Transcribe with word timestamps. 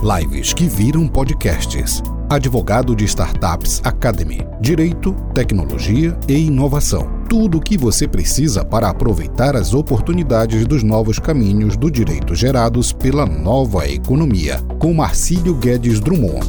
Lives 0.00 0.52
que 0.52 0.68
viram 0.68 1.08
podcasts. 1.08 2.00
Advogado 2.30 2.94
de 2.94 3.04
Startups 3.04 3.82
Academy. 3.84 4.46
Direito, 4.60 5.12
tecnologia 5.34 6.16
e 6.28 6.46
inovação. 6.46 7.24
Tudo 7.28 7.58
o 7.58 7.60
que 7.60 7.76
você 7.76 8.06
precisa 8.06 8.64
para 8.64 8.88
aproveitar 8.88 9.56
as 9.56 9.74
oportunidades 9.74 10.64
dos 10.68 10.84
novos 10.84 11.18
caminhos 11.18 11.76
do 11.76 11.90
direito 11.90 12.32
gerados 12.32 12.92
pela 12.92 13.26
nova 13.26 13.88
economia. 13.88 14.58
Com 14.78 14.94
Marcílio 14.94 15.56
Guedes 15.56 15.98
Drummond. 15.98 16.48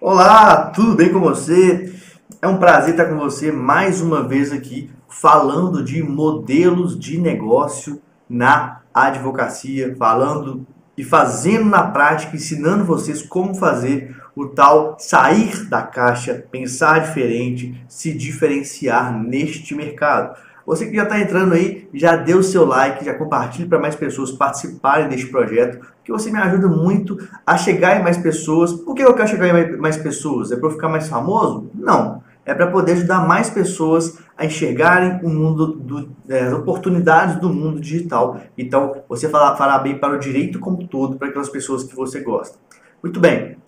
Olá, 0.00 0.66
tudo 0.66 0.94
bem 0.94 1.12
com 1.12 1.18
você? 1.18 1.92
É 2.40 2.46
um 2.46 2.58
prazer 2.58 2.90
estar 2.90 3.06
com 3.06 3.18
você 3.18 3.50
mais 3.50 4.00
uma 4.00 4.22
vez 4.22 4.52
aqui 4.52 4.88
falando 5.08 5.82
de 5.82 6.00
modelos 6.00 6.96
de 6.96 7.18
negócio 7.18 8.00
na 8.28 8.82
advocacia, 8.94 9.96
falando 9.98 10.64
e 11.00 11.02
fazendo 11.02 11.64
na 11.64 11.82
prática, 11.82 12.36
ensinando 12.36 12.84
vocês 12.84 13.22
como 13.22 13.54
fazer 13.54 14.14
o 14.36 14.48
tal 14.48 14.96
sair 14.98 15.64
da 15.64 15.80
caixa, 15.80 16.44
pensar 16.50 16.98
diferente, 17.00 17.82
se 17.88 18.12
diferenciar 18.12 19.10
neste 19.18 19.74
mercado. 19.74 20.36
Você 20.66 20.86
que 20.86 20.94
já 20.94 21.04
está 21.04 21.18
entrando 21.18 21.54
aí, 21.54 21.88
já 21.94 22.16
dê 22.16 22.34
o 22.34 22.42
seu 22.42 22.66
like, 22.66 23.02
já 23.02 23.14
compartilhe 23.14 23.66
para 23.66 23.78
mais 23.78 23.96
pessoas 23.96 24.30
participarem 24.30 25.08
deste 25.08 25.28
projeto, 25.28 25.80
que 26.04 26.12
você 26.12 26.30
me 26.30 26.36
ajuda 26.36 26.68
muito 26.68 27.16
a 27.46 27.56
chegar 27.56 27.98
em 27.98 28.02
mais 28.02 28.18
pessoas. 28.18 28.74
Por 28.74 28.94
que 28.94 29.02
eu 29.02 29.14
quero 29.14 29.28
chegar 29.28 29.48
em 29.48 29.78
mais 29.78 29.96
pessoas? 29.96 30.52
É 30.52 30.56
para 30.56 30.68
eu 30.68 30.72
ficar 30.72 30.90
mais 30.90 31.08
famoso? 31.08 31.70
Não 31.74 32.20
é 32.44 32.54
para 32.54 32.66
poder 32.66 32.92
ajudar 32.92 33.26
mais 33.26 33.48
pessoas 33.48 34.18
a 34.40 34.46
enxergarem 34.46 35.20
o 35.22 35.28
mundo, 35.28 35.66
do, 35.66 36.16
é, 36.26 36.40
as 36.40 36.54
oportunidades 36.54 37.36
do 37.38 37.50
mundo 37.50 37.78
digital. 37.78 38.40
Então, 38.56 39.02
você 39.06 39.28
fará, 39.28 39.78
bem 39.78 39.98
para 39.98 40.16
o 40.16 40.18
direito 40.18 40.58
como 40.58 40.88
todo, 40.88 41.18
para 41.18 41.28
aquelas 41.28 41.50
pessoas 41.50 41.84
que 41.84 41.94
você 41.94 42.20
gosta. 42.20 42.56
Muito 43.02 43.20
bem. 43.20 43.58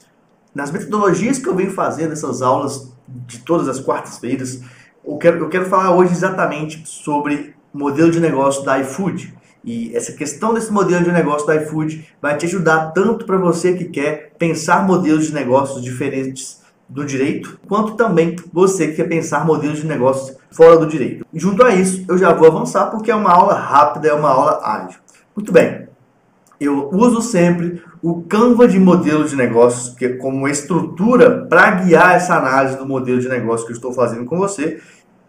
Nas 0.54 0.70
metodologias 0.70 1.38
que 1.38 1.46
eu 1.46 1.54
venho 1.54 1.70
fazendo 1.72 2.12
essas 2.12 2.40
aulas 2.40 2.90
de 3.06 3.40
todas 3.40 3.68
as 3.68 3.80
quartas-feiras, 3.80 4.62
eu 5.04 5.18
quero, 5.18 5.40
eu 5.40 5.50
quero 5.50 5.66
falar 5.66 5.94
hoje 5.94 6.12
exatamente 6.12 6.88
sobre 6.88 7.54
o 7.70 7.78
modelo 7.78 8.10
de 8.10 8.18
negócio 8.18 8.64
da 8.64 8.78
iFood. 8.78 9.34
E 9.62 9.94
essa 9.94 10.12
questão 10.12 10.54
desse 10.54 10.72
modelo 10.72 11.04
de 11.04 11.12
negócio 11.12 11.46
da 11.46 11.56
iFood 11.56 12.08
vai 12.20 12.38
te 12.38 12.46
ajudar 12.46 12.92
tanto 12.92 13.26
para 13.26 13.36
você 13.36 13.74
que 13.74 13.84
quer 13.84 14.32
pensar 14.38 14.86
modelos 14.86 15.26
de 15.26 15.34
negócios 15.34 15.82
diferentes 15.82 16.61
do 16.92 17.04
direito, 17.04 17.58
quanto 17.66 17.94
também 17.94 18.36
você 18.52 18.88
que 18.88 18.94
quer 18.94 19.08
pensar 19.08 19.46
modelos 19.46 19.78
de 19.78 19.86
negócios 19.86 20.36
fora 20.50 20.76
do 20.76 20.86
direito. 20.86 21.24
Junto 21.32 21.64
a 21.64 21.74
isso, 21.74 22.04
eu 22.06 22.18
já 22.18 22.32
vou 22.32 22.46
avançar 22.46 22.86
porque 22.86 23.10
é 23.10 23.14
uma 23.14 23.30
aula 23.30 23.54
rápida, 23.54 24.08
é 24.08 24.12
uma 24.12 24.28
aula 24.28 24.60
ágil. 24.62 25.00
Muito 25.34 25.50
bem, 25.50 25.88
eu 26.60 26.90
uso 26.92 27.22
sempre 27.22 27.82
o 28.02 28.22
Canva 28.22 28.68
de 28.68 28.78
modelo 28.78 29.24
de 29.24 29.34
negócios 29.34 29.94
que 29.94 30.04
é 30.04 30.16
como 30.16 30.46
estrutura 30.46 31.46
para 31.46 31.70
guiar 31.70 32.14
essa 32.14 32.36
análise 32.36 32.76
do 32.76 32.86
modelo 32.86 33.20
de 33.20 33.28
negócio 33.28 33.66
que 33.66 33.72
eu 33.72 33.76
estou 33.76 33.92
fazendo 33.92 34.26
com 34.26 34.36
você. 34.36 34.80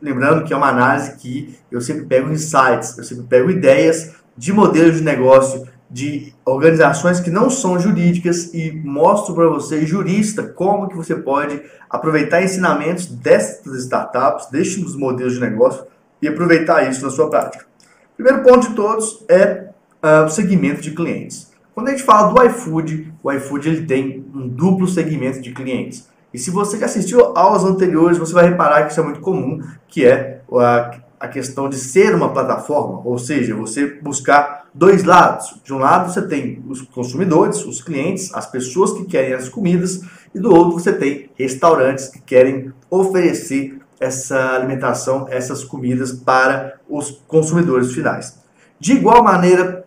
Lembrando 0.01 0.43
que 0.43 0.53
é 0.53 0.57
uma 0.57 0.67
análise 0.67 1.15
que 1.15 1.55
eu 1.71 1.79
sempre 1.79 2.05
pego 2.05 2.29
insights, 2.29 2.97
eu 2.97 3.03
sempre 3.05 3.23
pego 3.23 3.49
ideias 3.49 4.11
de 4.37 4.51
modelos 4.51 4.97
de 4.97 5.03
negócio 5.03 5.65
de 5.93 6.33
organizações 6.43 7.19
que 7.19 7.29
não 7.29 7.51
são 7.51 7.77
jurídicas 7.79 8.51
e 8.51 8.71
mostro 8.71 9.35
para 9.35 9.47
você, 9.47 9.85
jurista, 9.85 10.41
como 10.41 10.89
que 10.89 10.97
você 10.97 11.15
pode 11.15 11.61
aproveitar 11.87 12.41
ensinamentos 12.41 13.05
dessas 13.05 13.83
startups, 13.83 14.49
destes 14.49 14.95
modelos 14.95 15.35
de 15.35 15.39
negócio 15.39 15.85
e 16.19 16.27
aproveitar 16.27 16.89
isso 16.89 17.05
na 17.05 17.11
sua 17.11 17.29
prática. 17.29 17.65
Primeiro 18.17 18.41
ponto 18.41 18.69
de 18.69 18.75
todos 18.75 19.23
é 19.29 19.69
uh, 20.01 20.25
o 20.25 20.29
segmento 20.29 20.81
de 20.81 20.91
clientes. 20.91 21.51
Quando 21.75 21.89
a 21.89 21.91
gente 21.91 22.01
fala 22.01 22.33
do 22.33 22.43
iFood, 22.43 23.13
o 23.21 23.31
iFood 23.31 23.69
ele 23.69 23.85
tem 23.85 24.25
um 24.33 24.47
duplo 24.47 24.87
segmento 24.87 25.41
de 25.41 25.51
clientes. 25.51 26.09
E 26.33 26.39
se 26.39 26.49
você 26.49 26.79
já 26.79 26.87
assistiu 26.87 27.37
aulas 27.37 27.63
anteriores, 27.63 28.17
você 28.17 28.33
vai 28.33 28.49
reparar 28.49 28.85
que 28.85 28.91
isso 28.91 28.99
é 28.99 29.03
muito 29.03 29.21
comum, 29.21 29.61
que 29.87 30.03
é 30.03 30.41
a, 30.51 31.02
a 31.23 31.27
questão 31.29 31.69
de 31.69 31.77
ser 31.77 32.13
uma 32.13 32.33
plataforma, 32.33 33.01
ou 33.05 33.17
seja, 33.17 33.55
você 33.55 33.87
buscar 33.87 34.65
dois 34.73 35.05
lados. 35.05 35.55
De 35.63 35.73
um 35.73 35.77
lado 35.77 36.11
você 36.11 36.21
tem 36.21 36.61
os 36.67 36.81
consumidores, 36.81 37.63
os 37.65 37.81
clientes, 37.81 38.33
as 38.33 38.45
pessoas 38.45 38.91
que 38.91 39.05
querem 39.05 39.33
as 39.33 39.47
comidas, 39.47 40.01
e 40.35 40.39
do 40.39 40.53
outro 40.53 40.73
você 40.73 40.91
tem 40.91 41.29
restaurantes 41.39 42.09
que 42.09 42.19
querem 42.19 42.73
oferecer 42.89 43.79
essa 44.01 44.53
alimentação, 44.53 45.25
essas 45.29 45.63
comidas 45.63 46.11
para 46.11 46.73
os 46.89 47.23
consumidores 47.25 47.93
finais. 47.93 48.37
De 48.77 48.91
igual 48.91 49.23
maneira, 49.23 49.85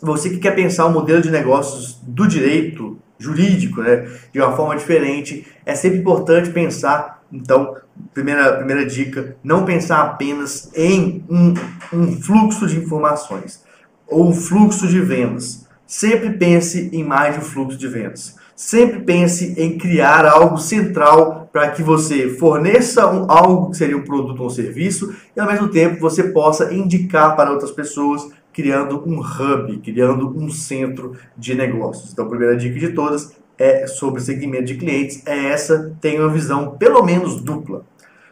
você 0.00 0.30
que 0.30 0.38
quer 0.38 0.54
pensar 0.54 0.86
o 0.86 0.88
um 0.88 0.94
modelo 0.94 1.20
de 1.20 1.30
negócios 1.30 2.00
do 2.02 2.26
direito 2.26 2.96
jurídico, 3.18 3.82
né, 3.82 4.08
de 4.32 4.40
uma 4.40 4.56
forma 4.56 4.74
diferente, 4.74 5.46
é 5.66 5.74
sempre 5.74 5.98
importante 5.98 6.48
pensar, 6.48 7.17
então, 7.32 7.76
primeira, 8.14 8.56
primeira 8.56 8.86
dica, 8.86 9.36
não 9.44 9.64
pensar 9.64 10.02
apenas 10.02 10.70
em 10.74 11.24
um, 11.28 11.54
um 11.92 12.20
fluxo 12.20 12.66
de 12.66 12.78
informações 12.78 13.62
ou 14.06 14.32
fluxo 14.32 14.88
de 14.88 15.00
vendas. 15.00 15.66
Sempre 15.86 16.30
pense 16.30 16.90
em 16.92 17.04
mais 17.04 17.34
de 17.34 17.40
um 17.40 17.44
fluxo 17.44 17.78
de 17.78 17.86
vendas. 17.86 18.36
Sempre 18.56 19.00
pense 19.00 19.54
em 19.56 19.78
criar 19.78 20.26
algo 20.26 20.58
central 20.58 21.48
para 21.52 21.70
que 21.70 21.82
você 21.82 22.28
forneça 22.28 23.06
um, 23.06 23.30
algo 23.30 23.70
que 23.70 23.76
seria 23.76 23.96
um 23.96 24.02
produto 24.02 24.40
ou 24.40 24.46
um 24.46 24.50
serviço 24.50 25.14
e 25.36 25.40
ao 25.40 25.46
mesmo 25.46 25.68
tempo 25.68 26.00
você 26.00 26.24
possa 26.24 26.74
indicar 26.74 27.36
para 27.36 27.52
outras 27.52 27.70
pessoas, 27.70 28.28
criando 28.52 29.02
um 29.06 29.20
hub, 29.20 29.78
criando 29.78 30.36
um 30.36 30.50
centro 30.50 31.12
de 31.36 31.54
negócios. 31.54 32.12
Então, 32.12 32.28
primeira 32.28 32.56
dica 32.56 32.78
de 32.78 32.88
todas 32.88 33.36
é 33.58 33.86
sobre 33.86 34.20
segmento 34.20 34.66
de 34.66 34.76
clientes. 34.76 35.22
É 35.26 35.46
essa, 35.46 35.94
tem 36.00 36.18
uma 36.20 36.28
visão 36.28 36.76
pelo 36.78 37.02
menos 37.02 37.40
dupla. 37.40 37.84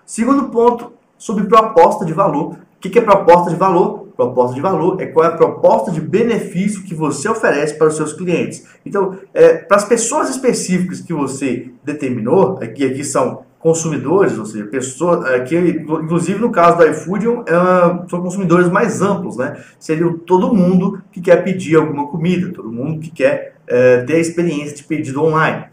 Segundo 0.04 0.50
ponto, 0.50 0.92
sobre 1.18 1.44
proposta 1.44 2.04
de 2.04 2.12
valor. 2.12 2.56
O 2.76 2.78
que 2.78 2.98
é 2.98 3.02
proposta 3.02 3.50
de 3.50 3.56
valor? 3.56 4.06
proposta 4.16 4.54
de 4.54 4.60
valor 4.60 5.00
é 5.00 5.06
qual 5.06 5.26
é 5.26 5.28
a 5.28 5.36
proposta 5.36 5.92
de 5.92 6.00
benefício 6.00 6.82
que 6.82 6.94
você 6.94 7.28
oferece 7.28 7.74
para 7.74 7.88
os 7.88 7.96
seus 7.96 8.12
clientes. 8.14 8.66
Então, 8.84 9.18
é, 9.34 9.54
para 9.54 9.76
as 9.76 9.84
pessoas 9.84 10.30
específicas 10.30 11.00
que 11.00 11.12
você 11.12 11.70
determinou, 11.84 12.58
aqui, 12.62 12.84
aqui 12.84 13.04
são 13.04 13.44
consumidores, 13.58 14.38
ou 14.38 14.46
seja, 14.46 14.64
pessoas, 14.66 15.24
aqui, 15.26 15.56
inclusive 15.56 16.38
no 16.38 16.50
caso 16.50 16.78
do 16.78 16.86
iFood, 16.86 17.26
é, 17.26 18.08
são 18.08 18.22
consumidores 18.22 18.68
mais 18.68 19.02
amplos, 19.02 19.36
né? 19.36 19.60
Seria 19.78 20.10
todo 20.24 20.54
mundo 20.54 21.02
que 21.12 21.20
quer 21.20 21.44
pedir 21.44 21.76
alguma 21.76 22.06
comida, 22.06 22.52
todo 22.52 22.72
mundo 22.72 23.00
que 23.00 23.10
quer 23.10 23.55
é, 23.68 24.02
ter 24.02 24.14
a 24.14 24.20
experiência 24.20 24.76
de 24.76 24.84
pedido 24.84 25.22
online. 25.22 25.66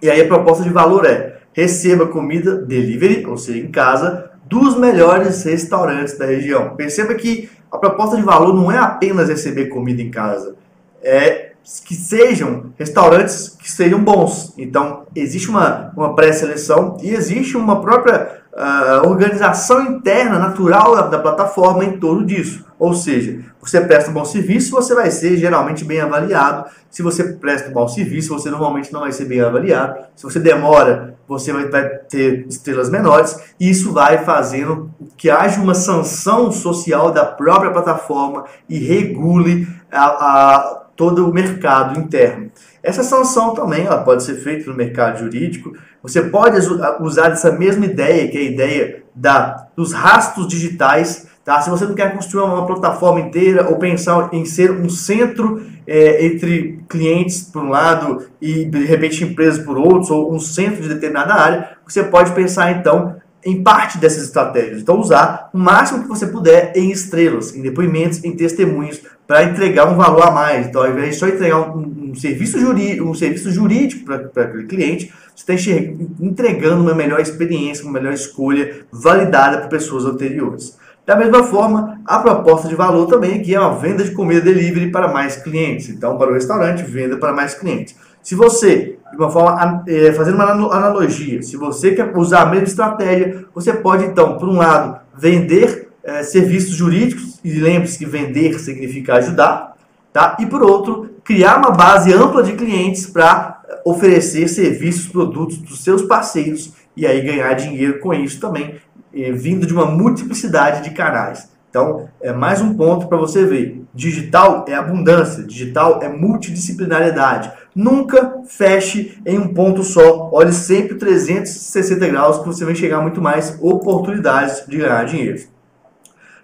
E 0.00 0.10
aí 0.10 0.20
a 0.20 0.26
proposta 0.26 0.62
de 0.62 0.70
valor 0.70 1.04
é 1.06 1.38
receba 1.52 2.06
comida 2.06 2.56
delivery, 2.56 3.26
ou 3.26 3.36
seja, 3.36 3.58
em 3.58 3.70
casa, 3.70 4.30
dos 4.44 4.78
melhores 4.78 5.42
restaurantes 5.42 6.16
da 6.16 6.24
região. 6.24 6.76
Perceba 6.76 7.14
que 7.14 7.50
a 7.70 7.76
proposta 7.76 8.16
de 8.16 8.22
valor 8.22 8.54
não 8.54 8.70
é 8.70 8.78
apenas 8.78 9.28
receber 9.28 9.66
comida 9.66 10.00
em 10.00 10.10
casa, 10.10 10.54
é 11.02 11.48
que 11.84 11.94
sejam 11.94 12.72
restaurantes 12.78 13.48
que 13.48 13.70
sejam 13.70 14.02
bons. 14.02 14.54
Então, 14.56 15.04
existe 15.14 15.50
uma, 15.50 15.92
uma 15.96 16.14
pré-seleção 16.14 16.96
e 17.02 17.10
existe 17.10 17.56
uma 17.56 17.80
própria 17.80 18.37
uh, 18.52 19.08
organização 19.08 19.82
interna, 19.82 20.38
natural 20.38 20.94
da, 20.94 21.02
da, 21.02 21.18
plataforma 21.18 21.84
em 21.84 21.98
torno 21.98 22.24
disso. 22.24 22.64
Ou 22.78 22.94
seja, 22.94 23.40
você 23.60 23.80
presta 23.80 24.10
um 24.10 24.14
bom 24.14 24.24
serviço, 24.24 24.70
você 24.70 24.94
vai 24.94 25.10
ser 25.10 25.36
geralmente 25.36 25.84
bem 25.84 26.00
avaliado. 26.00 26.70
Se 26.90 27.02
você 27.02 27.24
presta 27.24 27.76
um 27.76 27.88
serviço, 27.88 28.32
você 28.32 28.50
normalmente 28.50 28.92
não 28.92 29.00
vai 29.00 29.12
ser 29.12 29.24
bem 29.24 29.40
avaliado. 29.40 30.04
Se 30.14 30.22
você 30.22 30.38
demora, 30.38 31.14
você 31.26 31.52
vai, 31.52 31.68
vai 31.68 31.88
ter 31.88 32.46
estrelas 32.48 32.88
menores. 32.88 33.38
E 33.58 33.68
isso 33.68 33.92
vai 33.92 34.24
fazendo 34.24 34.90
que 35.16 35.28
haja 35.28 35.60
uma 35.60 35.74
sanção 35.74 36.52
social 36.52 37.10
da 37.10 37.24
própria 37.24 37.70
plataforma 37.70 38.44
e 38.68 38.78
regule 38.78 39.66
a, 39.90 40.04
a 40.04 40.82
todo 40.96 41.28
o 41.28 41.32
mercado 41.32 41.98
interno. 41.98 42.50
Essa 42.82 43.02
sanção 43.02 43.54
também 43.54 43.84
ela 43.84 44.02
pode 44.02 44.22
ser 44.22 44.34
feita 44.36 44.70
no 44.70 44.76
mercado 44.76 45.18
jurídico. 45.18 45.72
Você 46.02 46.22
pode 46.22 46.56
usar 47.00 47.32
essa 47.32 47.52
mesma 47.52 47.84
ideia, 47.84 48.28
que 48.28 48.36
é 48.36 48.40
a 48.40 48.44
ideia 48.44 49.02
da, 49.14 49.68
dos 49.76 49.92
rastros 49.92 50.46
digitais. 50.46 51.26
Tá? 51.44 51.60
Se 51.60 51.70
você 51.70 51.86
não 51.86 51.94
quer 51.94 52.14
construir 52.14 52.44
uma 52.44 52.66
plataforma 52.66 53.20
inteira 53.20 53.68
ou 53.68 53.76
pensar 53.76 54.28
em 54.32 54.44
ser 54.44 54.70
um 54.70 54.88
centro 54.88 55.62
é, 55.86 56.24
entre 56.26 56.80
clientes 56.88 57.42
por 57.42 57.62
um 57.62 57.70
lado 57.70 58.26
e 58.40 58.64
de 58.64 58.84
repente 58.84 59.24
empresas 59.24 59.64
por 59.64 59.76
outros, 59.76 60.10
ou 60.10 60.32
um 60.32 60.38
centro 60.38 60.82
de 60.82 60.88
determinada 60.88 61.34
área, 61.34 61.70
você 61.86 62.04
pode 62.04 62.32
pensar 62.32 62.72
então 62.72 63.16
em 63.44 63.62
parte 63.62 63.98
dessas 63.98 64.24
estratégias. 64.24 64.82
Então, 64.82 64.98
usar 64.98 65.48
o 65.54 65.58
máximo 65.58 66.02
que 66.02 66.08
você 66.08 66.26
puder 66.26 66.72
em 66.76 66.90
estrelas, 66.90 67.54
em 67.54 67.62
depoimentos, 67.62 68.22
em 68.24 68.36
testemunhos, 68.36 69.00
para 69.28 69.44
entregar 69.44 69.86
um 69.86 69.94
valor 69.94 70.26
a 70.26 70.30
mais. 70.30 70.66
Então, 70.66 70.82
ao 70.82 70.90
invés 70.90 71.10
de 71.10 71.16
só 71.16 71.28
entregar 71.28 71.60
um, 71.60 72.10
um 72.10 72.14
serviço, 72.14 72.58
jurídico, 72.58 73.04
um 73.04 73.14
serviço 73.14 73.50
jurídico 73.52 74.06
para 74.06 74.44
aquele 74.44 74.64
cliente, 74.64 75.12
você 75.36 75.52
está 75.52 75.94
entregando 76.18 76.80
uma 76.80 76.94
melhor 76.94 77.20
experiência, 77.20 77.84
uma 77.84 77.92
melhor 77.92 78.14
escolha 78.14 78.86
validada 78.90 79.58
por 79.58 79.68
pessoas 79.68 80.06
anteriores. 80.06 80.78
Da 81.04 81.14
mesma 81.14 81.44
forma, 81.44 82.00
a 82.06 82.18
proposta 82.20 82.68
de 82.68 82.74
valor 82.74 83.06
também 83.06 83.38
aqui 83.38 83.54
é 83.54 83.60
uma 83.60 83.78
venda 83.78 84.02
de 84.02 84.12
comida 84.12 84.40
delivery 84.40 84.90
para 84.90 85.08
mais 85.08 85.36
clientes. 85.36 85.90
Então, 85.90 86.16
para 86.16 86.30
o 86.30 86.34
restaurante, 86.34 86.82
venda 86.82 87.18
para 87.18 87.32
mais 87.32 87.52
clientes. 87.52 87.96
Se 88.22 88.34
você, 88.34 88.98
de 89.10 89.16
uma 89.16 89.30
forma, 89.30 89.84
é, 89.86 90.10
fazendo 90.12 90.36
uma 90.36 90.50
analogia, 90.74 91.42
se 91.42 91.56
você 91.56 91.92
quer 91.92 92.16
usar 92.16 92.42
a 92.42 92.46
mesma 92.46 92.66
estratégia, 92.66 93.44
você 93.54 93.74
pode 93.74 94.06
então, 94.06 94.38
por 94.38 94.48
um 94.48 94.56
lado, 94.56 95.00
vender 95.14 95.90
é, 96.02 96.22
serviços 96.22 96.74
jurídicos, 96.74 97.27
e 97.44 97.50
lembre-se 97.58 97.98
que 97.98 98.06
vender 98.06 98.58
significa 98.58 99.14
ajudar, 99.14 99.76
tá? 100.12 100.36
e 100.38 100.46
por 100.46 100.62
outro, 100.62 101.10
criar 101.24 101.58
uma 101.58 101.70
base 101.70 102.12
ampla 102.12 102.42
de 102.42 102.52
clientes 102.52 103.06
para 103.06 103.62
oferecer 103.84 104.48
serviços, 104.48 105.08
produtos 105.08 105.58
dos 105.58 105.82
seus 105.82 106.02
parceiros 106.02 106.72
e 106.96 107.06
aí 107.06 107.20
ganhar 107.20 107.52
dinheiro 107.54 108.00
com 108.00 108.12
isso 108.12 108.40
também, 108.40 108.76
eh, 109.14 109.32
vindo 109.32 109.66
de 109.66 109.72
uma 109.72 109.86
multiplicidade 109.86 110.82
de 110.82 110.90
canais. 110.90 111.48
Então, 111.70 112.08
é 112.20 112.32
mais 112.32 112.62
um 112.62 112.74
ponto 112.74 113.08
para 113.08 113.18
você 113.18 113.44
ver. 113.44 113.84
Digital 113.94 114.64
é 114.66 114.74
abundância, 114.74 115.44
digital 115.44 116.00
é 116.02 116.08
multidisciplinariedade. 116.08 117.52
Nunca 117.74 118.38
feche 118.46 119.20
em 119.24 119.38
um 119.38 119.52
ponto 119.52 119.82
só. 119.82 120.30
Olhe 120.32 120.52
sempre 120.52 120.96
360 120.96 122.08
graus 122.08 122.38
que 122.38 122.46
você 122.46 122.64
vai 122.64 122.74
chegar 122.74 123.02
muito 123.02 123.20
mais 123.20 123.56
oportunidades 123.60 124.64
de 124.66 124.78
ganhar 124.78 125.04
dinheiro. 125.04 125.40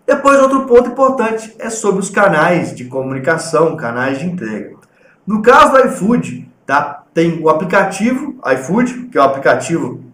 Depois, 0.07 0.41
outro 0.41 0.67
ponto 0.67 0.91
importante 0.91 1.55
é 1.59 1.71
sobre 1.71 2.01
os 2.01 2.11
canais 2.11 2.75
de 2.75 2.85
comunicação, 2.85 3.77
canais 3.77 4.19
de 4.19 4.27
entrega. 4.27 4.77
No 5.27 5.41
caso 5.41 5.73
do 5.73 5.87
iFood, 5.87 6.49
tá? 6.67 7.05
tem 7.15 7.41
o 7.41 7.49
aplicativo 7.49 8.37
iFood, 8.55 9.09
que 9.11 9.17
é 9.17 9.21
o 9.21 9.25
aplicativo 9.25 10.05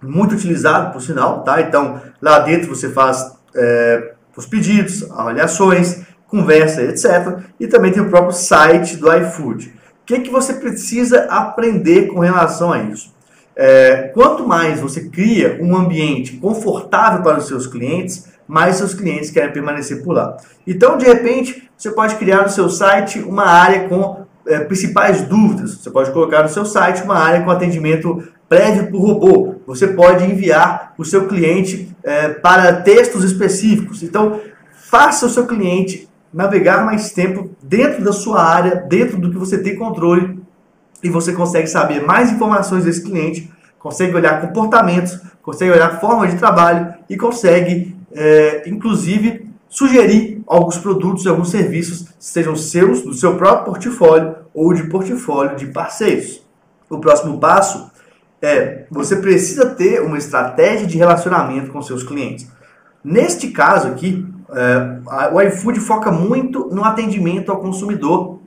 muito 0.00 0.34
utilizado, 0.34 0.92
por 0.92 1.02
sinal, 1.02 1.42
tá? 1.42 1.60
Então, 1.60 2.00
lá 2.22 2.38
dentro 2.38 2.68
você 2.68 2.88
faz 2.90 3.34
é, 3.54 4.12
os 4.36 4.46
pedidos, 4.46 5.10
avaliações, 5.10 6.02
conversa, 6.28 6.82
etc. 6.82 7.40
E 7.58 7.66
também 7.66 7.92
tem 7.92 8.02
o 8.02 8.08
próprio 8.08 8.32
site 8.32 8.96
do 8.96 9.12
iFood. 9.12 9.68
O 9.68 10.06
que, 10.06 10.20
que 10.20 10.30
você 10.30 10.54
precisa 10.54 11.24
aprender 11.24 12.08
com 12.08 12.20
relação 12.20 12.72
a 12.72 12.78
isso? 12.78 13.13
É, 13.56 14.10
quanto 14.14 14.46
mais 14.46 14.80
você 14.80 15.08
cria 15.08 15.58
um 15.60 15.76
ambiente 15.76 16.36
confortável 16.36 17.22
para 17.22 17.38
os 17.38 17.46
seus 17.46 17.66
clientes, 17.66 18.28
mais 18.46 18.76
seus 18.76 18.94
clientes 18.94 19.30
querem 19.30 19.52
permanecer 19.52 20.02
por 20.02 20.12
lá. 20.12 20.36
Então, 20.66 20.98
de 20.98 21.04
repente, 21.04 21.70
você 21.76 21.90
pode 21.90 22.16
criar 22.16 22.42
no 22.42 22.50
seu 22.50 22.68
site 22.68 23.20
uma 23.20 23.46
área 23.46 23.88
com 23.88 24.24
é, 24.46 24.60
principais 24.60 25.22
dúvidas. 25.22 25.78
Você 25.78 25.90
pode 25.90 26.10
colocar 26.10 26.42
no 26.42 26.48
seu 26.48 26.64
site 26.64 27.02
uma 27.02 27.16
área 27.16 27.42
com 27.42 27.50
atendimento 27.50 28.22
prévio 28.48 28.90
por 28.90 29.00
robô. 29.00 29.54
Você 29.66 29.88
pode 29.88 30.24
enviar 30.24 30.94
o 30.98 31.04
seu 31.04 31.26
cliente 31.26 31.94
é, 32.02 32.28
para 32.28 32.82
textos 32.82 33.24
específicos. 33.24 34.02
Então, 34.02 34.40
faça 34.72 35.26
o 35.26 35.30
seu 35.30 35.46
cliente 35.46 36.08
navegar 36.32 36.84
mais 36.84 37.12
tempo 37.12 37.50
dentro 37.62 38.02
da 38.02 38.12
sua 38.12 38.42
área, 38.42 38.76
dentro 38.76 39.16
do 39.16 39.30
que 39.30 39.38
você 39.38 39.58
tem 39.58 39.76
controle, 39.76 40.40
e 41.04 41.10
você 41.10 41.34
consegue 41.34 41.66
saber 41.66 42.02
mais 42.02 42.32
informações 42.32 42.84
desse 42.84 43.04
cliente, 43.04 43.52
consegue 43.78 44.16
olhar 44.16 44.40
comportamentos, 44.40 45.20
consegue 45.42 45.70
olhar 45.70 46.00
forma 46.00 46.26
de 46.26 46.36
trabalho 46.36 46.94
e 47.10 47.14
consegue, 47.14 47.94
é, 48.10 48.66
inclusive, 48.66 49.46
sugerir 49.68 50.42
alguns 50.46 50.78
produtos 50.78 51.26
e 51.26 51.28
alguns 51.28 51.50
serviços, 51.50 52.06
sejam 52.18 52.56
seus, 52.56 53.02
do 53.02 53.12
seu 53.12 53.36
próprio 53.36 53.66
portfólio 53.66 54.34
ou 54.54 54.72
de 54.72 54.84
portfólio 54.84 55.56
de 55.56 55.66
parceiros. 55.66 56.42
O 56.88 56.98
próximo 56.98 57.38
passo 57.38 57.90
é 58.40 58.86
você 58.90 59.16
precisa 59.16 59.66
ter 59.66 60.00
uma 60.00 60.16
estratégia 60.16 60.86
de 60.86 60.96
relacionamento 60.96 61.70
com 61.70 61.82
seus 61.82 62.02
clientes. 62.02 62.48
Neste 63.02 63.48
caso 63.48 63.88
aqui, 63.88 64.26
é, 64.50 65.32
o 65.34 65.40
iFood 65.42 65.80
foca 65.80 66.10
muito 66.10 66.70
no 66.72 66.82
atendimento 66.82 67.52
ao 67.52 67.58
consumidor 67.58 68.38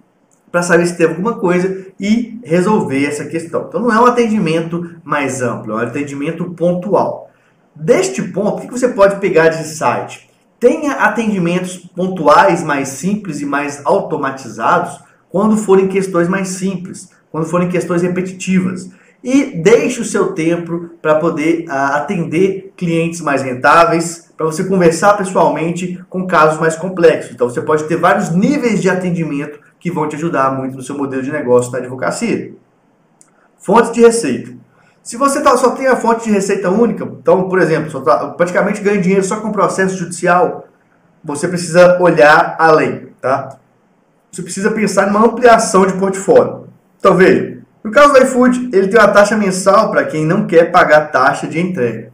para 0.52 0.62
saber 0.62 0.88
se 0.88 0.98
tem 0.98 1.08
alguma 1.08 1.36
coisa 1.36 1.88
e 2.00 2.40
resolver 2.44 3.06
essa 3.06 3.26
questão. 3.26 3.66
Então 3.68 3.82
não 3.82 3.92
é 3.92 4.00
um 4.00 4.06
atendimento 4.06 4.96
mais 5.04 5.42
amplo, 5.42 5.74
é 5.74 5.76
um 5.76 5.88
atendimento 5.88 6.46
pontual. 6.52 7.32
Deste 7.76 8.22
ponto, 8.22 8.64
o 8.64 8.68
que 8.68 8.72
você 8.72 8.88
pode 8.88 9.20
pegar 9.20 9.50
de 9.50 9.68
site? 9.68 10.30
Tenha 10.60 10.94
atendimentos 10.94 11.78
pontuais 11.78 12.64
mais 12.64 12.90
simples 12.90 13.42
e 13.42 13.46
mais 13.46 13.82
automatizados 13.86 15.00
quando 15.30 15.58
forem 15.58 15.88
questões 15.88 16.28
mais 16.28 16.48
simples, 16.50 17.12
quando 17.32 17.46
forem 17.46 17.70
questões 17.70 18.02
repetitivas 18.02 18.90
e 19.24 19.58
deixe 19.58 20.00
o 20.00 20.06
seu 20.06 20.34
tempo 20.34 20.92
para 21.02 21.16
poder 21.16 21.66
uh, 21.68 21.96
atender 21.96 22.74
clientes 22.78 23.22
mais 23.22 23.42
rentáveis, 23.42 24.32
para 24.38 24.46
você 24.46 24.64
conversar 24.64 25.18
pessoalmente 25.18 26.00
com 26.10 26.28
casos 26.28 26.60
mais 26.60 26.76
complexos. 26.76 27.34
Então 27.34 27.50
você 27.50 27.62
pode 27.62 27.86
ter 27.86 27.98
vários 27.98 28.30
níveis 28.30 28.82
de 28.82 28.90
atendimento 28.90 29.60
que 29.80 29.92
vão 29.92 30.08
te 30.08 30.16
ajudar 30.16 30.52
muito 30.52 30.76
no 30.76 30.84
seu 30.84 30.98
modelo 30.98 31.22
de 31.22 31.32
negócio 31.32 31.72
na 31.72 31.78
advocacia. 31.78 32.54
Fontes 33.58 33.92
de 33.92 34.02
receita. 34.02 34.56
Se 35.04 35.16
você 35.16 35.42
tá, 35.42 35.56
só 35.56 35.72
tem 35.72 35.88
a 35.88 35.96
fonte 35.96 36.26
de 36.26 36.32
receita 36.32 36.70
única, 36.70 37.06
então, 37.06 37.48
por 37.48 37.60
exemplo, 37.60 38.02
tá, 38.02 38.28
praticamente 38.32 38.82
ganha 38.82 39.02
dinheiro 39.02 39.24
só 39.24 39.40
com 39.40 39.52
processo 39.52 39.96
judicial, 39.96 40.68
você 41.24 41.48
precisa 41.48 42.02
olhar 42.02 42.56
além, 42.60 43.08
tá? 43.22 43.58
Você 44.32 44.42
precisa 44.42 44.72
pensar 44.72 45.08
em 45.08 45.12
uma 45.12 45.26
ampliação 45.26 45.86
de 45.86 45.94
portfólio. 45.94 46.68
Então 47.00 47.16
veja, 47.16 47.60
no 47.84 47.92
caso 47.92 48.12
do 48.12 48.20
iFood, 48.20 48.70
ele 48.74 48.90
tem 48.90 49.00
uma 49.00 49.08
taxa 49.08 49.38
mensal 49.38 49.90
para 49.92 50.04
quem 50.04 50.26
não 50.26 50.46
quer 50.46 50.72
pagar 50.72 51.10
taxa 51.10 51.48
de 51.48 51.60
entrega. 51.60 52.12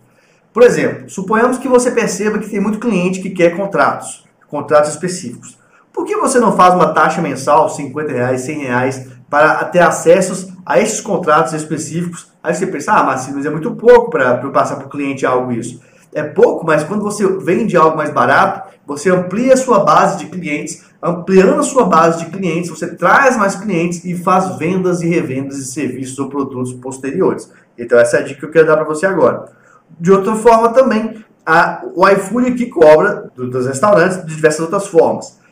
Por 0.53 0.61
exemplo, 0.61 1.09
suponhamos 1.09 1.57
que 1.57 1.67
você 1.67 1.89
perceba 1.89 2.37
que 2.37 2.49
tem 2.49 2.59
muito 2.59 2.77
cliente 2.77 3.21
que 3.21 3.31
quer 3.31 3.55
contratos, 3.55 4.23
contratos 4.47 4.91
específicos. 4.91 5.57
Por 5.93 6.05
que 6.05 6.17
você 6.17 6.39
não 6.39 6.57
faz 6.57 6.73
uma 6.73 6.91
taxa 6.91 7.21
mensal, 7.21 7.69
50 7.69 8.11
reais, 8.11 8.41
100 8.41 8.57
reais, 8.63 9.07
para 9.29 9.63
ter 9.65 9.79
acessos 9.79 10.51
a 10.65 10.79
esses 10.79 10.99
contratos 10.99 11.53
específicos? 11.53 12.33
Aí 12.41 12.53
você 12.53 12.65
pensa, 12.65 12.93
ah, 12.93 13.03
mas 13.03 13.45
é 13.45 13.49
muito 13.49 13.75
pouco 13.75 14.09
para 14.09 14.37
passar 14.49 14.77
para 14.77 14.87
o 14.87 14.89
cliente 14.89 15.25
algo 15.25 15.51
isso. 15.51 15.79
É 16.11 16.23
pouco, 16.23 16.65
mas 16.65 16.83
quando 16.83 17.03
você 17.03 17.25
vende 17.39 17.77
algo 17.77 17.95
mais 17.95 18.11
barato, 18.11 18.73
você 18.85 19.09
amplia 19.09 19.53
a 19.53 19.57
sua 19.57 19.79
base 19.79 20.17
de 20.17 20.25
clientes, 20.27 20.83
ampliando 21.01 21.59
a 21.59 21.63
sua 21.63 21.85
base 21.85 22.25
de 22.25 22.31
clientes, 22.31 22.69
você 22.69 22.95
traz 22.95 23.37
mais 23.37 23.55
clientes 23.55 24.03
e 24.03 24.15
faz 24.15 24.57
vendas 24.57 25.01
e 25.01 25.07
revendas 25.07 25.57
de 25.57 25.65
serviços 25.65 26.17
ou 26.19 26.27
produtos 26.27 26.73
posteriores. 26.73 27.51
Então 27.77 27.99
essa 27.99 28.17
é 28.17 28.19
a 28.19 28.23
dica 28.23 28.39
que 28.39 28.45
eu 28.45 28.51
quero 28.51 28.67
dar 28.67 28.77
para 28.77 28.85
você 28.85 29.05
agora. 29.05 29.45
De 29.99 30.11
outra 30.11 30.35
forma 30.35 30.69
também, 30.69 31.23
a, 31.45 31.83
o 31.95 32.07
iFood 32.09 32.51
aqui 32.51 32.65
cobra 32.67 33.31
dos 33.35 33.65
restaurantes 33.65 34.23
de 34.25 34.35
diversas 34.35 34.61
outras 34.61 34.87
formas. 34.87 35.42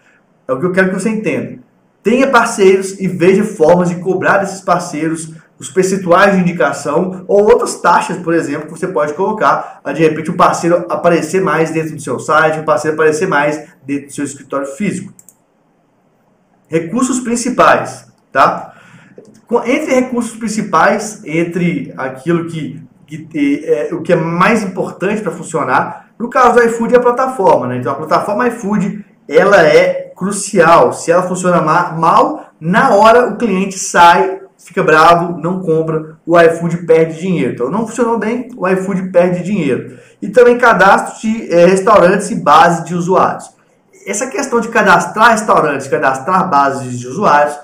É 0.51 0.55
o 0.55 0.59
que 0.59 0.65
eu 0.65 0.71
quero 0.71 0.89
que 0.89 0.99
você 0.99 1.09
entenda. 1.09 1.59
Tenha 2.03 2.27
parceiros 2.27 2.99
e 2.99 3.07
veja 3.07 3.43
formas 3.43 3.89
de 3.89 3.95
cobrar 3.95 4.39
desses 4.39 4.61
parceiros 4.61 5.33
os 5.61 5.69
percentuais 5.69 6.33
de 6.33 6.41
indicação 6.41 7.23
ou 7.27 7.43
outras 7.43 7.79
taxas, 7.79 8.17
por 8.17 8.33
exemplo, 8.33 8.65
que 8.65 8.71
você 8.71 8.87
pode 8.87 9.13
colocar 9.13 9.79
a 9.83 9.91
de 9.91 10.01
repente 10.01 10.31
o 10.31 10.35
parceiro 10.35 10.87
aparecer 10.89 11.39
mais 11.39 11.69
dentro 11.69 11.95
do 11.95 12.01
seu 12.01 12.19
site, 12.19 12.59
o 12.59 12.63
parceiro 12.63 12.95
aparecer 12.95 13.27
mais 13.27 13.63
dentro 13.85 14.07
do 14.07 14.11
seu 14.11 14.25
escritório 14.25 14.65
físico. 14.65 15.13
Recursos 16.67 17.19
principais, 17.19 18.11
tá? 18.31 18.73
Entre 19.65 19.93
recursos 19.93 20.35
principais, 20.35 21.21
entre 21.25 21.93
aquilo 21.95 22.45
que, 22.45 22.81
que 23.05 23.63
é, 23.63 23.89
o 23.93 24.01
que 24.01 24.13
é 24.13 24.15
mais 24.15 24.63
importante 24.63 25.21
para 25.21 25.31
funcionar, 25.31 26.09
no 26.17 26.27
caso 26.27 26.55
do 26.55 26.63
iFood 26.63 26.95
é 26.95 26.97
a 26.97 27.01
plataforma, 27.01 27.67
né? 27.67 27.77
Então 27.77 27.91
a 27.91 27.95
plataforma 27.95 28.47
iFood 28.47 29.05
ela 29.27 29.61
é 29.61 30.00
crucial. 30.15 30.93
Se 30.93 31.11
ela 31.11 31.23
funciona 31.23 31.61
mal, 31.61 32.51
na 32.59 32.95
hora 32.95 33.29
o 33.29 33.37
cliente 33.37 33.77
sai 33.77 34.41
fica 34.63 34.83
bravo, 34.83 35.37
não 35.39 35.59
compra, 35.59 36.17
o 36.25 36.39
iFood 36.39 36.85
perde 36.85 37.19
dinheiro. 37.19 37.53
Então 37.53 37.69
não 37.69 37.87
funcionou 37.87 38.17
bem, 38.17 38.49
o 38.55 38.67
iFood 38.67 39.11
perde 39.11 39.43
dinheiro. 39.43 39.97
E 40.21 40.29
também 40.29 40.57
cadastro 40.57 41.19
de 41.21 41.51
é, 41.51 41.65
restaurantes 41.65 42.29
e 42.29 42.35
base 42.35 42.85
de 42.85 42.95
usuários. 42.95 43.49
Essa 44.05 44.27
questão 44.27 44.59
de 44.59 44.69
cadastrar 44.69 45.31
restaurantes, 45.31 45.87
cadastrar 45.87 46.49
bases 46.49 46.99
de 46.99 47.07
usuários, 47.07 47.57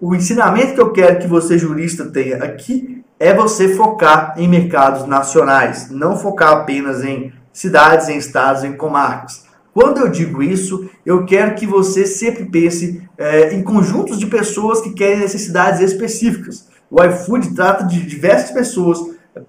o 0.00 0.14
ensinamento 0.14 0.74
que 0.74 0.80
eu 0.80 0.92
quero 0.92 1.18
que 1.18 1.26
você 1.26 1.58
jurista 1.58 2.04
tenha 2.06 2.36
aqui 2.36 3.02
é 3.18 3.32
você 3.32 3.74
focar 3.74 4.34
em 4.36 4.46
mercados 4.46 5.06
nacionais, 5.06 5.90
não 5.90 6.18
focar 6.18 6.52
apenas 6.52 7.02
em 7.02 7.32
cidades, 7.50 8.08
em 8.08 8.18
estados, 8.18 8.62
em 8.62 8.74
comarcas. 8.74 9.45
Quando 9.76 9.98
eu 9.98 10.08
digo 10.08 10.42
isso, 10.42 10.88
eu 11.04 11.26
quero 11.26 11.54
que 11.54 11.66
você 11.66 12.06
sempre 12.06 12.46
pense 12.46 13.02
é, 13.18 13.52
em 13.52 13.62
conjuntos 13.62 14.18
de 14.18 14.24
pessoas 14.24 14.80
que 14.80 14.94
querem 14.94 15.18
necessidades 15.18 15.82
específicas. 15.82 16.66
O 16.90 17.04
iFood 17.04 17.54
trata 17.54 17.84
de 17.84 18.00
diversas 18.06 18.52
pessoas. 18.52 18.98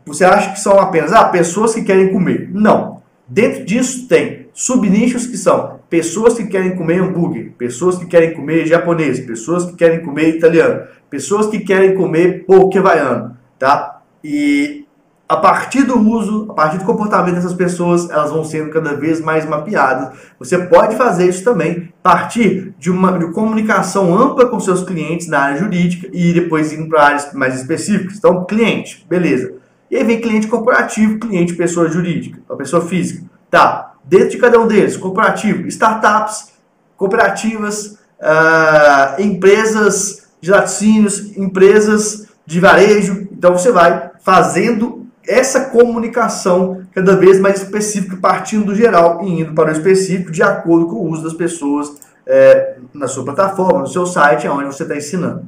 Você 0.05 0.25
acha 0.25 0.51
que 0.51 0.59
são 0.59 0.77
apenas 0.77 1.13
ah, 1.13 1.23
pessoas 1.29 1.73
que 1.73 1.81
querem 1.81 2.11
comer? 2.11 2.49
Não. 2.51 3.01
Dentro 3.25 3.63
disso 3.63 4.05
tem 4.09 4.49
subnichos 4.53 5.25
que 5.25 5.37
são 5.37 5.79
pessoas 5.89 6.33
que 6.33 6.45
querem 6.47 6.75
comer 6.75 7.01
hambúrguer, 7.01 7.53
pessoas 7.57 7.97
que 7.97 8.05
querem 8.05 8.33
comer 8.33 8.65
japonês, 8.65 9.21
pessoas 9.21 9.63
que 9.63 9.77
querem 9.77 10.03
comer 10.03 10.35
italiano, 10.35 10.87
pessoas 11.09 11.47
que 11.47 11.59
querem 11.59 11.95
comer 11.95 12.45
poke 12.45 12.77
havaiano, 12.77 13.37
tá? 13.57 14.01
E 14.21 14.86
a 15.29 15.35
partir 15.35 15.83
do 15.83 15.99
uso, 15.99 16.47
a 16.49 16.53
partir 16.53 16.77
do 16.77 16.85
comportamento 16.85 17.35
dessas 17.35 17.53
pessoas, 17.53 18.09
elas 18.09 18.31
vão 18.31 18.45
sendo 18.45 18.69
cada 18.69 18.95
vez 18.95 19.19
mais 19.19 19.45
mapeadas. 19.45 20.17
Você 20.39 20.57
pode 20.57 20.95
fazer 20.95 21.27
isso 21.27 21.43
também 21.43 21.91
partir 22.01 22.73
de 22.79 22.89
uma 22.89 23.19
de 23.19 23.31
comunicação 23.33 24.17
ampla 24.17 24.45
com 24.45 24.59
seus 24.59 24.83
clientes 24.83 25.27
na 25.27 25.39
área 25.39 25.59
jurídica 25.59 26.07
e 26.13 26.31
depois 26.31 26.71
indo 26.71 26.87
para 26.87 27.03
áreas 27.03 27.33
mais 27.33 27.59
específicas. 27.59 28.17
Então, 28.17 28.45
cliente, 28.45 29.05
beleza. 29.09 29.55
E 29.91 29.97
aí 29.97 30.03
vem 30.05 30.21
cliente 30.21 30.47
corporativo, 30.47 31.19
cliente 31.19 31.55
pessoa 31.55 31.89
jurídica, 31.89 32.39
a 32.49 32.55
pessoa 32.55 32.81
física. 32.81 33.25
Tá, 33.49 33.95
dentro 34.05 34.29
de 34.29 34.37
cada 34.37 34.59
um 34.59 34.67
deles, 34.67 34.95
corporativo, 34.95 35.67
startups, 35.67 36.53
cooperativas, 36.95 37.97
uh, 38.19 39.21
empresas 39.21 40.27
de 40.39 40.51
laticínios, 40.51 41.35
empresas 41.37 42.27
de 42.45 42.59
varejo. 42.61 43.27
Então 43.31 43.51
você 43.51 43.71
vai 43.71 44.11
fazendo 44.21 44.96
essa 45.27 45.65
comunicação 45.65 46.83
cada 46.95 47.15
vez 47.15 47.39
mais 47.39 47.61
específica, 47.61 48.17
partindo 48.17 48.65
do 48.65 48.75
geral 48.75 49.23
e 49.23 49.41
indo 49.41 49.53
para 49.53 49.69
o 49.69 49.71
específico, 49.71 50.31
de 50.31 50.41
acordo 50.41 50.87
com 50.87 50.95
o 50.95 51.09
uso 51.09 51.23
das 51.23 51.33
pessoas 51.33 51.95
é, 52.25 52.77
na 52.93 53.07
sua 53.07 53.25
plataforma, 53.25 53.79
no 53.79 53.87
seu 53.87 54.05
site, 54.05 54.47
onde 54.47 54.65
você 54.65 54.83
está 54.83 54.95
ensinando, 54.95 55.45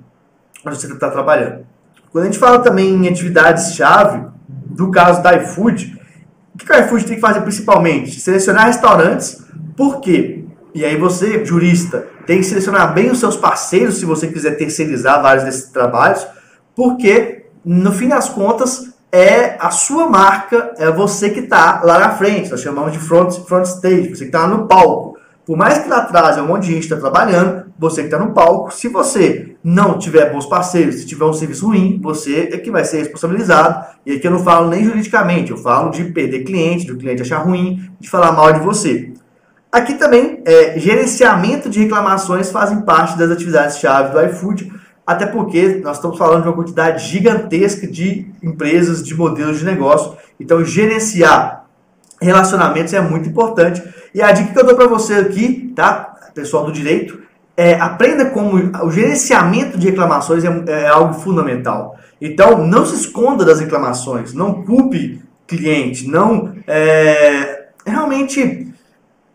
onde 0.66 0.78
você 0.78 0.92
está 0.92 1.10
trabalhando. 1.10 1.66
Quando 2.12 2.24
a 2.24 2.28
gente 2.28 2.40
fala 2.40 2.60
também 2.60 2.94
em 2.94 3.08
atividades-chave, 3.08 4.28
do 4.48 4.92
caso 4.92 5.22
da 5.22 5.36
iFood, 5.36 6.00
o 6.54 6.58
que 6.58 6.72
o 6.72 6.80
iFood 6.80 7.06
tem 7.06 7.16
que 7.16 7.22
fazer 7.22 7.42
principalmente? 7.42 8.20
Selecionar 8.20 8.66
restaurantes, 8.66 9.44
por 9.76 10.00
quê? 10.00 10.46
E 10.74 10.84
aí 10.86 10.98
você, 10.98 11.44
jurista, 11.46 12.08
tem 12.26 12.40
que 12.40 12.46
selecionar 12.46 12.94
bem 12.94 13.10
os 13.10 13.20
seus 13.20 13.36
parceiros 13.36 13.98
se 13.98 14.06
você 14.06 14.28
quiser 14.28 14.52
terceirizar 14.52 15.22
vários 15.22 15.44
desses 15.44 15.70
trabalhos, 15.70 16.26
porque 16.76 17.46
no 17.64 17.92
fim 17.92 18.08
das 18.08 18.30
contas 18.30 18.89
é 19.12 19.58
a 19.60 19.72
sua 19.72 20.08
marca, 20.08 20.74
é 20.78 20.92
você 20.92 21.30
que 21.30 21.42
está 21.42 21.82
lá 21.84 22.00
na 22.00 22.12
frente. 22.12 22.50
Nós 22.50 22.62
chamamos 22.62 22.92
de 22.92 23.00
front, 23.00 23.34
front 23.46 23.66
stage, 23.66 24.10
você 24.10 24.26
que 24.26 24.26
está 24.26 24.48
no 24.48 24.68
palco. 24.68 25.18
Por 25.46 25.58
mais 25.58 25.80
que 25.80 25.90
lá 25.90 25.98
atrás 25.98 26.38
é 26.38 26.42
um 26.44 26.48
monte 26.48 26.68
de 26.68 26.74
gente 26.74 26.84
está 26.84 26.98
trabalhando, 26.98 27.66
você 27.78 28.02
que 28.02 28.08
está 28.08 28.20
no 28.20 28.34
palco, 28.34 28.72
se 28.72 28.88
você 28.88 29.56
não 29.64 29.98
tiver 29.98 30.32
bons 30.32 30.46
parceiros, 30.46 30.96
se 30.96 31.08
tiver 31.08 31.26
um 31.26 31.34
serviço 31.34 31.66
ruim, 31.66 32.00
você 32.04 32.50
é 32.52 32.58
que 32.60 32.70
vai 32.70 32.86
ser 32.86 33.00
responsabilizado. 33.00 33.84
E 34.06 34.14
aqui 34.14 34.28
eu 34.28 34.32
não 34.32 34.44
falo 34.44 34.70
nem 34.70 34.84
juridicamente, 34.84 35.50
eu 35.50 35.58
falo 35.58 35.90
de 35.90 36.04
perder 36.04 36.44
cliente, 36.44 36.86
de 36.86 36.92
o 36.92 36.98
cliente 36.98 37.24
achar 37.24 37.40
ruim, 37.40 37.90
de 38.00 38.08
falar 38.08 38.32
mal 38.32 38.54
de 38.54 38.60
você. 38.60 39.12
Aqui 39.72 39.96
também, 39.96 40.42
é, 40.46 40.80
gerenciamento 40.80 41.68
de 41.68 41.80
reclamações 41.80 42.52
fazem 42.52 42.82
parte 42.82 43.18
das 43.18 43.32
atividades-chave 43.32 44.12
do 44.12 44.22
iFood 44.26 44.72
até 45.10 45.26
porque 45.26 45.82
nós 45.84 45.98
estamos 45.98 46.20
falando 46.20 46.44
de 46.44 46.50
uma 46.50 46.56
quantidade 46.56 47.04
gigantesca 47.08 47.88
de 47.88 48.28
empresas, 48.44 49.04
de 49.04 49.16
modelos 49.16 49.58
de 49.58 49.66
negócio. 49.66 50.16
Então, 50.40 50.64
gerenciar 50.64 51.66
relacionamentos 52.22 52.94
é 52.94 53.02
muito 53.02 53.28
importante. 53.28 53.82
E 54.14 54.22
a 54.22 54.32
dica 54.32 54.54
que 54.54 54.60
eu 54.60 54.64
dou 54.64 54.76
para 54.76 54.86
você 54.86 55.16
aqui, 55.16 55.74
tá, 55.76 56.16
pessoal 56.36 56.64
do 56.64 56.72
direito, 56.72 57.20
é 57.58 57.74
aprenda 57.74 58.28
como 58.28 58.56
o 58.86 58.92
gerenciamento 58.92 59.80
de 59.80 59.90
reclamações 59.90 60.44
é, 60.44 60.64
é 60.68 60.88
algo 60.88 61.16
fundamental. 61.16 61.98
Então, 62.22 62.64
não 62.68 62.86
se 62.86 62.94
esconda 62.94 63.44
das 63.44 63.60
reclamações, 63.60 64.32
não 64.36 64.62
culpe 64.62 65.24
cliente, 65.48 66.08
não 66.08 66.54
é, 66.68 67.70
realmente 67.84 68.69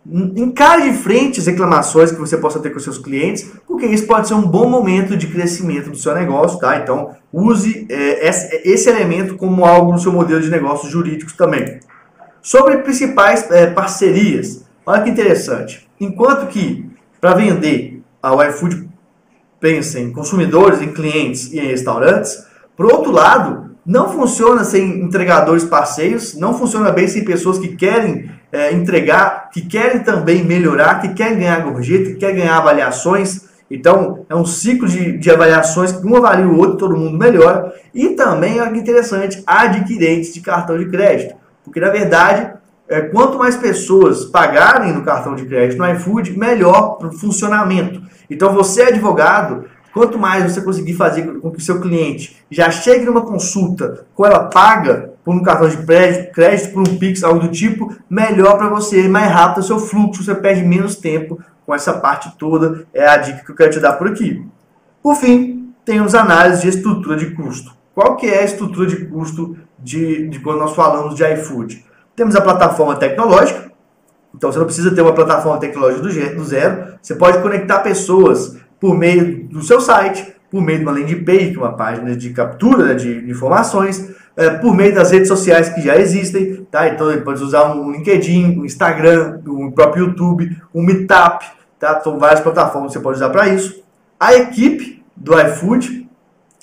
Encare 0.07 0.91
de 0.91 0.99
frente 0.99 1.41
as 1.41 1.47
reclamações 1.47 2.13
que 2.13 2.21
você 2.21 2.37
possa 2.37 2.61
ter 2.61 2.71
com 2.71 2.79
seus 2.79 2.99
clientes, 2.99 3.51
porque 3.67 3.87
isso 3.87 4.07
pode 4.07 4.29
ser 4.29 4.35
um 4.35 4.47
bom 4.47 4.69
momento 4.69 5.17
de 5.17 5.27
crescimento 5.27 5.89
do 5.89 5.97
seu 5.97 6.15
negócio, 6.15 6.59
tá? 6.59 6.77
Então, 6.77 7.13
use 7.33 7.87
é, 7.89 8.29
esse, 8.29 8.91
elemento 8.91 9.35
como 9.37 9.65
algo 9.65 9.93
no 9.93 9.99
seu 9.99 10.13
modelo 10.13 10.43
de 10.43 10.51
negócios 10.51 10.93
jurídicos 10.93 11.33
também. 11.33 11.81
Sobre 12.43 12.79
principais 12.79 13.51
é, 13.51 13.67
parcerias, 13.67 14.67
olha 14.85 15.03
que 15.03 15.09
interessante. 15.09 15.89
Enquanto 15.99 16.49
que, 16.49 16.85
para 17.19 17.35
vender, 17.35 18.03
a 18.23 18.47
iFood 18.49 18.87
pensa 19.59 19.99
em 19.99 20.13
consumidores, 20.13 20.83
em 20.83 20.93
clientes 20.93 21.51
e 21.51 21.59
em 21.59 21.69
restaurantes, 21.69 22.45
por 22.77 22.93
outro 22.93 23.11
lado, 23.11 23.63
não 23.85 24.11
funciona 24.11 24.64
sem 24.64 25.03
entregadores 25.03 25.64
parceiros, 25.64 26.35
não 26.35 26.57
funciona 26.57 26.91
bem 26.91 27.07
sem 27.07 27.25
pessoas 27.25 27.59
que 27.59 27.76
querem 27.76 28.31
é, 28.50 28.73
entregar, 28.73 29.50
que 29.50 29.61
querem 29.62 30.00
também 30.00 30.43
melhorar, 30.45 31.00
que 31.00 31.09
querem 31.12 31.38
ganhar 31.38 31.61
gorjeta, 31.61 32.05
que 32.05 32.14
querem 32.14 32.37
ganhar 32.37 32.57
avaliações. 32.57 33.43
Então, 33.71 34.25
é 34.29 34.35
um 34.35 34.47
ciclo 34.47 34.88
de, 34.88 35.19
de 35.19 35.31
avaliações 35.31 35.93
que 35.93 36.07
um 36.07 36.17
avalia 36.17 36.47
o 36.47 36.57
outro, 36.57 36.76
todo 36.76 36.97
mundo 36.97 37.19
melhora. 37.19 37.75
E 37.95 38.11
também, 38.11 38.61
olha 38.61 38.73
que 38.73 38.79
interessante, 38.79 39.43
adquirentes 39.47 40.33
de 40.33 40.41
cartão 40.41 40.79
de 40.79 40.87
crédito. 40.87 41.35
Porque, 41.64 41.81
na 41.81 41.91
verdade, 41.91 42.53
é, 42.88 43.00
quanto 43.00 43.38
mais 43.38 43.57
pessoas 43.57 44.25
pagarem 44.26 44.93
no 44.93 45.03
cartão 45.03 45.35
de 45.35 45.45
crédito 45.47 45.79
no 45.79 45.91
iFood, 45.91 46.38
melhor 46.38 46.97
para 46.97 47.09
o 47.09 47.12
funcionamento. 47.12 48.03
Então, 48.31 48.55
você 48.55 48.83
é 48.83 48.88
advogado, 48.88 49.64
quanto 49.95 50.19
mais 50.19 50.53
você 50.53 50.61
conseguir 50.61 50.95
fazer 50.95 51.23
com 51.39 51.53
que 51.53 51.59
o 51.59 51.63
seu 51.63 51.81
cliente 51.81 52.45
já 52.51 52.69
chegue 52.69 53.05
numa 53.05 53.23
consulta 53.23 54.05
com 54.13 54.27
ela 54.27 54.47
paga, 54.47 55.15
por 55.25 55.35
um 55.35 55.43
cartão 55.43 55.69
de 55.69 55.79
crédito, 55.79 56.73
por 56.73 56.87
um 56.87 56.99
Pix, 56.99 57.23
algo 57.23 57.41
do 57.41 57.49
tipo, 57.49 57.95
melhor 58.11 58.59
para 58.59 58.69
você, 58.69 59.09
mais 59.09 59.31
rápido 59.31 59.63
o 59.63 59.67
seu 59.67 59.79
fluxo, 59.79 60.23
você 60.23 60.35
perde 60.35 60.63
menos 60.63 60.97
tempo 60.97 61.41
com 61.65 61.75
essa 61.75 61.95
parte 61.95 62.37
toda, 62.37 62.85
é 62.93 63.07
a 63.07 63.17
dica 63.17 63.43
que 63.45 63.51
eu 63.51 63.55
quero 63.55 63.71
te 63.71 63.81
dar 63.81 63.95
por 63.95 64.09
aqui. 64.09 64.45
Por 65.03 65.15
fim, 65.15 65.73
temos 65.85 66.15
análise 66.15 66.63
de 66.63 66.69
estrutura 66.69 67.17
de 67.17 67.31
custo. 67.31 67.75
Qual 67.95 68.17
que 68.17 68.27
é 68.27 68.41
a 68.41 68.45
estrutura 68.45 68.89
de 68.89 69.07
custo 69.07 69.57
de, 69.79 70.29
de 70.29 70.41
quando 70.41 70.59
nós 70.59 70.75
falamos 70.75 71.15
de 71.15 71.25
iFood? 71.25 71.85
Temos 72.17 72.35
a 72.35 72.41
plataforma 72.41 72.97
tecnológica, 72.97 73.73
então 74.35 74.51
você 74.51 74.59
não 74.59 74.67
precisa 74.67 74.95
ter 74.95 75.01
uma 75.01 75.15
plataforma 75.15 75.59
tecnológica 75.59 76.03
do 76.35 76.45
zero, 76.45 76.95
você 77.01 77.15
pode 77.15 77.41
conectar 77.41 77.79
pessoas 77.79 78.57
por 78.85 78.95
meio 78.95 79.45
do 79.45 79.62
seu 79.62 79.81
site, 79.81 80.35
por 80.50 80.61
meio 80.61 80.81
de 80.81 80.85
uma 80.85 80.93
landing 80.93 81.25
page, 81.25 81.57
uma 81.57 81.73
página 81.73 82.14
de 82.14 82.29
captura 82.35 82.85
né, 82.85 82.95
de 82.95 83.31
informações, 83.31 84.11
é, 84.37 84.50
por 84.50 84.76
meio 84.76 84.95
das 84.95 85.11
redes 85.11 85.26
sociais 85.26 85.71
que 85.71 85.81
já 85.81 85.97
existem, 85.97 86.67
tá? 86.71 86.87
Então 86.88 87.11
ele 87.11 87.23
pode 87.23 87.43
usar 87.43 87.75
um 87.75 87.91
LinkedIn, 87.91 88.59
um 88.59 88.64
Instagram, 88.67 89.41
o 89.47 89.69
um 89.69 89.71
próprio 89.71 90.05
YouTube, 90.05 90.55
um 90.75 90.83
Meetup, 90.83 91.47
tá? 91.81 91.99
São 92.03 92.19
várias 92.19 92.41
plataformas 92.41 92.93
que 92.93 92.99
você 92.99 93.03
pode 93.03 93.17
usar 93.17 93.31
para 93.31 93.49
isso. 93.49 93.83
A 94.21 94.35
equipe 94.35 95.03
do 95.17 95.33
iFood, 95.33 96.07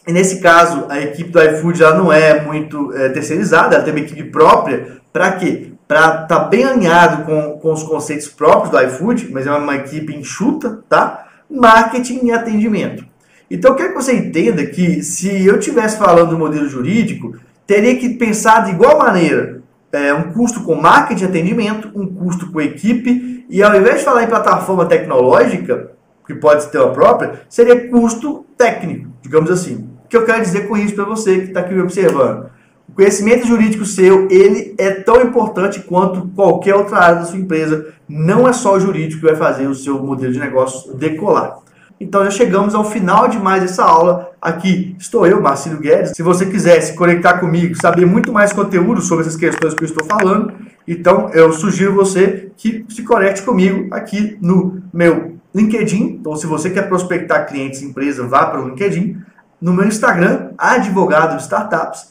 e 0.07 0.13
nesse 0.13 0.41
caso 0.41 0.85
a 0.89 0.99
equipe 0.99 1.31
do 1.31 1.41
iFood 1.41 1.79
já 1.79 1.95
não 1.95 2.13
é 2.13 2.39
muito 2.39 2.93
é, 2.93 3.09
terceirizada, 3.09 3.73
ela 3.73 3.83
tem 3.83 3.95
uma 3.95 3.99
equipe 3.99 4.25
própria, 4.25 5.01
para 5.11 5.31
quê? 5.31 5.71
Para 5.87 6.05
estar 6.05 6.27
tá 6.27 6.39
bem 6.41 6.65
alinhado 6.65 7.23
com, 7.23 7.57
com 7.57 7.73
os 7.73 7.81
conceitos 7.81 8.27
próprios 8.27 8.69
do 8.69 8.79
iFood, 8.79 9.31
mas 9.31 9.47
é 9.47 9.51
uma 9.51 9.75
equipe 9.75 10.15
enxuta, 10.15 10.83
tá? 10.87 11.30
Marketing 11.51 12.25
e 12.25 12.31
atendimento. 12.31 13.05
Então, 13.49 13.71
eu 13.71 13.75
quero 13.75 13.89
que 13.89 14.01
você 14.01 14.15
entenda 14.15 14.65
que 14.65 15.03
se 15.03 15.45
eu 15.45 15.59
estivesse 15.59 15.97
falando 15.97 16.29
do 16.29 16.39
modelo 16.39 16.69
jurídico, 16.69 17.35
teria 17.67 17.97
que 17.97 18.09
pensar 18.09 18.63
de 18.63 18.71
igual 18.71 18.97
maneira 18.97 19.61
é, 19.91 20.13
um 20.13 20.31
custo 20.31 20.63
com 20.63 20.75
marketing 20.75 21.23
e 21.23 21.27
atendimento, 21.27 21.91
um 21.93 22.07
custo 22.07 22.49
com 22.51 22.61
equipe, 22.61 23.45
e 23.49 23.61
ao 23.61 23.75
invés 23.75 23.99
de 23.99 24.05
falar 24.05 24.23
em 24.23 24.27
plataforma 24.27 24.85
tecnológica, 24.85 25.91
que 26.25 26.33
pode 26.33 26.67
ter 26.67 26.81
a 26.81 26.87
própria, 26.87 27.41
seria 27.49 27.89
custo 27.89 28.45
técnico, 28.57 29.09
digamos 29.21 29.51
assim. 29.51 29.89
O 30.05 30.07
que 30.07 30.15
eu 30.15 30.25
quero 30.25 30.41
dizer 30.41 30.67
com 30.67 30.77
isso 30.77 30.95
para 30.95 31.03
você 31.03 31.39
que 31.39 31.47
está 31.47 31.59
aqui 31.59 31.73
me 31.73 31.81
observando? 31.81 32.49
O 32.91 32.95
conhecimento 32.95 33.47
jurídico 33.47 33.85
seu, 33.85 34.27
ele 34.29 34.75
é 34.77 34.91
tão 34.91 35.21
importante 35.21 35.79
quanto 35.79 36.27
qualquer 36.35 36.75
outra 36.75 36.97
área 36.97 37.19
da 37.19 37.25
sua 37.25 37.39
empresa. 37.39 37.93
Não 38.07 38.45
é 38.45 38.51
só 38.51 38.75
o 38.75 38.79
jurídico 38.81 39.21
que 39.21 39.27
vai 39.27 39.35
fazer 39.35 39.65
o 39.67 39.73
seu 39.73 40.03
modelo 40.03 40.33
de 40.33 40.39
negócio 40.39 40.93
decolar. 40.95 41.59
Então 42.01 42.21
já 42.25 42.31
chegamos 42.31 42.75
ao 42.75 42.83
final 42.83 43.29
de 43.29 43.39
mais 43.39 43.63
essa 43.63 43.85
aula. 43.85 44.31
Aqui 44.41 44.93
estou 44.99 45.25
eu, 45.25 45.41
Marcelo 45.41 45.79
Guedes. 45.79 46.11
Se 46.13 46.21
você 46.21 46.45
quiser 46.45 46.81
se 46.81 46.93
conectar 46.93 47.39
comigo, 47.39 47.79
saber 47.81 48.05
muito 48.05 48.33
mais 48.33 48.51
conteúdo 48.51 48.99
sobre 49.01 49.21
essas 49.21 49.37
questões 49.37 49.73
que 49.73 49.83
eu 49.83 49.87
estou 49.87 50.05
falando, 50.05 50.51
então 50.85 51.29
eu 51.29 51.53
sugiro 51.53 51.95
você 51.95 52.51
que 52.57 52.85
se 52.89 53.03
conecte 53.03 53.43
comigo 53.43 53.87
aqui 53.91 54.37
no 54.41 54.81
meu 54.91 55.37
LinkedIn. 55.55 56.17
Então, 56.19 56.35
se 56.35 56.45
você 56.45 56.69
quer 56.69 56.89
prospectar 56.89 57.47
clientes, 57.47 57.81
empresa, 57.81 58.27
vá 58.27 58.47
para 58.47 58.61
o 58.61 58.67
LinkedIn. 58.67 59.17
No 59.61 59.71
meu 59.71 59.85
Instagram, 59.85 60.49
Advogado 60.57 61.39
Startups 61.39 62.10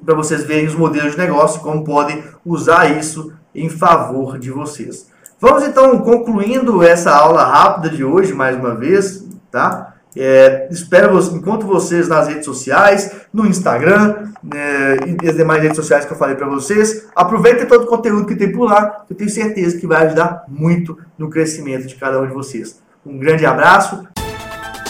para 0.02 0.14
vocês 0.14 0.44
verem 0.44 0.66
os 0.66 0.74
modelos 0.74 1.12
de 1.12 1.18
negócio 1.18 1.60
como 1.60 1.84
podem 1.84 2.24
usar 2.42 2.86
isso 2.98 3.34
em 3.54 3.68
favor 3.68 4.38
de 4.38 4.50
vocês. 4.50 5.11
Vamos 5.42 5.64
então 5.64 5.98
concluindo 5.98 6.84
essa 6.84 7.10
aula 7.10 7.44
rápida 7.44 7.90
de 7.90 8.04
hoje 8.04 8.32
mais 8.32 8.56
uma 8.56 8.76
vez, 8.76 9.26
tá? 9.50 9.94
É, 10.16 10.68
espero 10.70 11.18
encontro 11.18 11.66
vocês 11.66 12.06
nas 12.06 12.28
redes 12.28 12.44
sociais, 12.44 13.10
no 13.34 13.44
Instagram 13.44 14.28
é, 14.54 14.98
e 15.20 15.28
as 15.28 15.34
demais 15.34 15.60
redes 15.60 15.76
sociais 15.76 16.04
que 16.04 16.12
eu 16.12 16.16
falei 16.16 16.36
para 16.36 16.46
vocês. 16.46 17.08
Aproveitem 17.16 17.66
todo 17.66 17.82
o 17.82 17.86
conteúdo 17.88 18.24
que 18.24 18.36
tem 18.36 18.52
por 18.52 18.66
lá, 18.70 19.04
eu 19.10 19.16
tenho 19.16 19.28
certeza 19.28 19.76
que 19.78 19.84
vai 19.84 20.06
ajudar 20.06 20.44
muito 20.46 20.96
no 21.18 21.28
crescimento 21.28 21.88
de 21.88 21.96
cada 21.96 22.20
um 22.20 22.26
de 22.28 22.32
vocês. 22.32 22.80
Um 23.04 23.18
grande 23.18 23.44
abraço. 23.44 24.06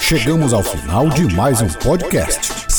Chegamos 0.02 0.52
ao 0.52 0.62
final 0.62 1.08
de 1.08 1.34
mais 1.34 1.62
um 1.62 1.68
podcast. 1.68 2.51